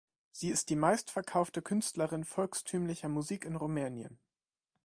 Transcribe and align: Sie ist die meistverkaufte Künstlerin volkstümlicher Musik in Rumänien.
Sie 0.31 0.49
ist 0.49 0.71
die 0.71 0.75
meistverkaufte 0.75 1.61
Künstlerin 1.61 2.25
volkstümlicher 2.25 3.07
Musik 3.07 3.45
in 3.45 3.55
Rumänien. 3.55 4.17